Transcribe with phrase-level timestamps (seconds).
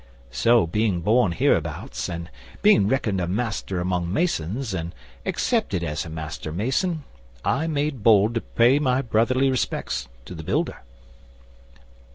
[0.31, 2.31] So, being born hereabouts, and
[2.63, 4.95] being reckoned a master among masons, and
[5.27, 7.03] accepted as a master mason,
[7.45, 10.81] I made bold to pay my brotherly respects to the builder.